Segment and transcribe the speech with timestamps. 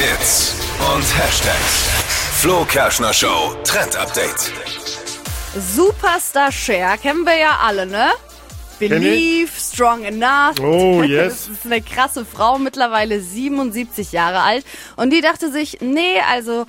[0.00, 0.54] Hits
[0.94, 1.90] und Hashtags.
[2.40, 4.50] Flo Kerschner Show Trend Update.
[5.54, 8.08] Superstar Cher kennen wir ja alle, ne?
[8.78, 10.58] Believe, Strong Enough.
[10.58, 11.48] Oh, yes.
[11.48, 14.64] Das ist eine krasse Frau, mittlerweile 77 Jahre alt.
[14.96, 16.64] Und die dachte sich, nee, also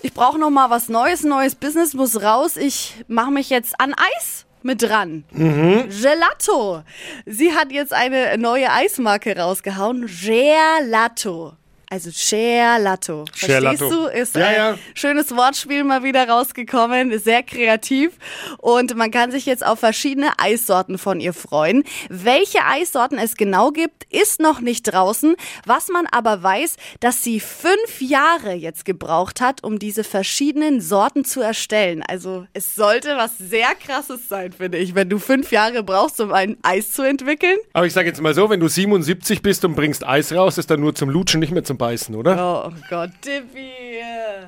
[0.00, 2.56] ich brauche noch mal was Neues, neues Business muss raus.
[2.56, 5.24] Ich mache mich jetzt an Eis mit dran.
[5.34, 6.82] Gelato.
[7.26, 10.06] Sie hat jetzt eine neue Eismarke rausgehauen.
[10.06, 11.56] Gelato.
[11.92, 13.24] Also Gelato.
[13.34, 14.04] Verstehst du?
[14.06, 14.78] Ist Ja, ein ja.
[14.94, 17.18] schönes Wortspiel mal wieder rausgekommen.
[17.18, 18.12] Sehr kreativ.
[18.58, 21.82] Und man kann sich jetzt auf verschiedene Eissorten von ihr freuen.
[22.08, 25.34] Welche Eissorten es genau gibt, ist noch nicht draußen.
[25.66, 31.24] Was man aber weiß, dass sie fünf Jahre jetzt gebraucht hat, um diese verschiedenen Sorten
[31.24, 32.04] zu erstellen.
[32.06, 36.32] Also es sollte was sehr krasses sein, finde ich, wenn du fünf Jahre brauchst, um
[36.32, 37.56] ein Eis zu entwickeln.
[37.72, 40.70] Aber ich sage jetzt mal so, wenn du 77 bist und bringst Eis raus, ist
[40.70, 42.66] dann nur zum Lutschen, nicht mehr zum Beißen, oder?
[42.68, 43.70] Oh Gott, Dippy.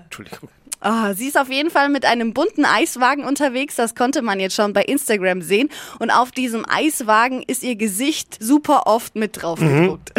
[0.05, 0.51] Entschuldigung.
[0.81, 3.77] Ah, sie ist auf jeden Fall mit einem bunten Eiswagen unterwegs.
[3.77, 5.71] Das konnte man jetzt schon bei Instagram sehen.
[5.99, 10.13] Und auf diesem Eiswagen ist ihr Gesicht super oft mit drauf gedruckt.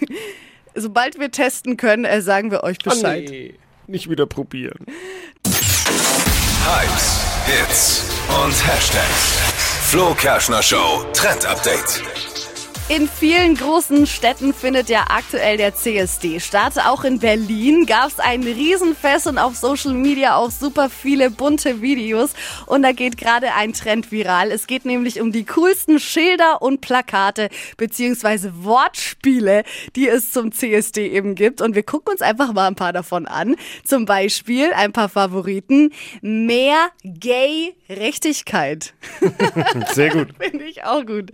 [0.74, 3.28] Sobald wir testen können, äh, sagen wir euch Bescheid.
[3.30, 3.54] nee,
[3.86, 4.84] nicht wieder probieren.
[6.64, 8.04] Hypes, Hits
[8.44, 9.38] und Hashtags.
[9.88, 12.02] Flo Kerschner Show Trend Update.
[12.94, 16.74] In vielen großen Städten findet ja aktuell der CSD statt.
[16.76, 21.80] Auch in Berlin gab es ein Riesenfest und auf Social Media auch super viele bunte
[21.80, 22.34] Videos.
[22.66, 24.50] Und da geht gerade ein Trend viral.
[24.50, 27.48] Es geht nämlich um die coolsten Schilder und Plakate
[27.78, 29.62] beziehungsweise Wortspiele,
[29.96, 31.62] die es zum CSD eben gibt.
[31.62, 33.56] Und wir gucken uns einfach mal ein paar davon an.
[33.86, 35.94] Zum Beispiel ein paar Favoriten.
[36.20, 38.92] Mehr Gay-Rechtigkeit.
[39.94, 40.28] Sehr gut.
[40.38, 41.30] Finde ich auch gut.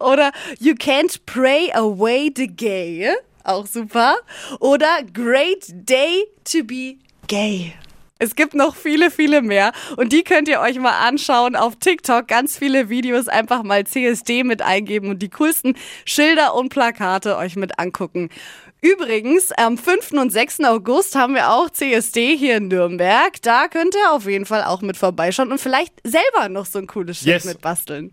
[0.00, 3.14] Oder You can't pray away the gay.
[3.44, 4.16] Auch super.
[4.60, 6.96] Oder Great Day to be
[7.28, 7.72] gay.
[8.20, 12.26] Es gibt noch viele, viele mehr und die könnt ihr euch mal anschauen auf TikTok.
[12.26, 17.54] Ganz viele Videos einfach mal CSD mit eingeben und die coolsten Schilder und Plakate euch
[17.54, 18.28] mit angucken.
[18.80, 20.12] Übrigens, am 5.
[20.12, 20.60] und 6.
[20.64, 23.40] August haben wir auch CSD hier in Nürnberg.
[23.42, 26.88] Da könnt ihr auf jeden Fall auch mit vorbeischauen und vielleicht selber noch so ein
[26.88, 27.44] cooles Schild Yes.
[27.44, 28.12] mit basteln.